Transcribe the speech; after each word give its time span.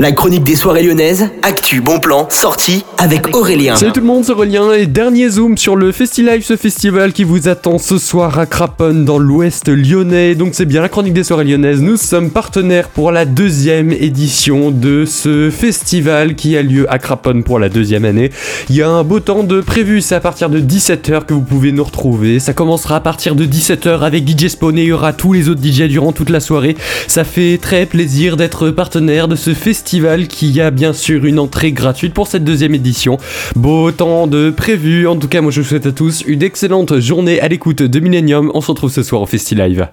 La 0.00 0.12
chronique 0.12 0.44
des 0.44 0.56
soirées 0.56 0.82
lyonnaises, 0.82 1.28
actu, 1.42 1.82
bon 1.82 2.00
plan, 2.00 2.26
sortie 2.30 2.86
avec 2.96 3.36
Aurélien. 3.36 3.76
Salut 3.76 3.92
tout 3.92 4.00
le 4.00 4.06
monde, 4.06 4.24
c'est 4.24 4.32
Aurélien 4.32 4.72
et 4.72 4.86
dernier 4.86 5.28
zoom 5.28 5.58
sur 5.58 5.76
le 5.76 5.92
FestiLive, 5.92 6.42
ce 6.42 6.56
festival 6.56 7.12
qui 7.12 7.22
vous 7.22 7.48
attend 7.48 7.76
ce 7.76 7.98
soir 7.98 8.38
à 8.38 8.46
Craponne 8.46 9.04
dans 9.04 9.18
l'ouest 9.18 9.68
lyonnais. 9.68 10.34
Donc 10.36 10.54
c'est 10.54 10.64
bien 10.64 10.80
la 10.80 10.88
chronique 10.88 11.12
des 11.12 11.22
soirées 11.22 11.44
lyonnaises. 11.44 11.82
Nous 11.82 11.98
sommes 11.98 12.30
partenaires 12.30 12.88
pour 12.88 13.12
la 13.12 13.26
deuxième 13.26 13.92
édition 13.92 14.70
de 14.70 15.04
ce 15.04 15.50
festival 15.50 16.34
qui 16.34 16.56
a 16.56 16.62
lieu 16.62 16.90
à 16.90 16.98
Craponne 16.98 17.44
pour 17.44 17.58
la 17.58 17.68
deuxième 17.68 18.06
année. 18.06 18.30
Il 18.70 18.76
y 18.76 18.82
a 18.82 18.88
un 18.88 19.04
beau 19.04 19.20
temps 19.20 19.42
de 19.42 19.60
prévu, 19.60 20.00
c'est 20.00 20.14
à 20.14 20.20
partir 20.20 20.48
de 20.48 20.60
17h 20.60 21.26
que 21.26 21.34
vous 21.34 21.42
pouvez 21.42 21.72
nous 21.72 21.84
retrouver. 21.84 22.40
Ça 22.40 22.54
commencera 22.54 22.96
à 22.96 23.00
partir 23.00 23.34
de 23.34 23.44
17h 23.44 24.00
avec 24.00 24.26
DJ 24.26 24.48
Spawn 24.48 24.78
et 24.78 24.82
il 24.82 24.88
y 24.88 24.92
aura 24.92 25.12
tous 25.12 25.34
les 25.34 25.50
autres 25.50 25.62
DJ 25.62 25.82
durant 25.82 26.12
toute 26.12 26.30
la 26.30 26.40
soirée. 26.40 26.74
Ça 27.06 27.24
fait 27.24 27.58
très 27.60 27.84
plaisir 27.84 28.38
d'être 28.38 28.70
partenaire 28.70 29.28
de 29.28 29.36
ce 29.36 29.52
festival 29.52 29.89
qui 30.28 30.60
a 30.60 30.70
bien 30.70 30.92
sûr 30.92 31.24
une 31.24 31.40
entrée 31.40 31.72
gratuite 31.72 32.14
pour 32.14 32.28
cette 32.28 32.44
deuxième 32.44 32.74
édition. 32.74 33.18
Beau 33.56 33.90
temps 33.90 34.28
de 34.28 34.50
prévu. 34.50 35.08
En 35.08 35.16
tout 35.16 35.26
cas, 35.26 35.40
moi 35.40 35.50
je 35.50 35.60
vous 35.60 35.66
souhaite 35.66 35.86
à 35.86 35.92
tous 35.92 36.22
une 36.26 36.42
excellente 36.42 37.00
journée 37.00 37.40
à 37.40 37.48
l'écoute 37.48 37.82
de 37.82 38.00
Millennium. 38.00 38.52
On 38.54 38.60
se 38.60 38.68
retrouve 38.68 38.92
ce 38.92 39.02
soir 39.02 39.22
au 39.22 39.26
FestiLive. 39.26 39.88